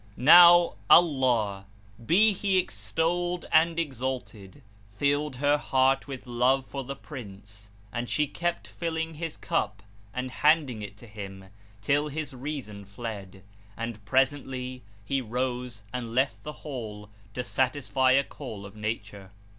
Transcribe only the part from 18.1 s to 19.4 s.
a call of nature.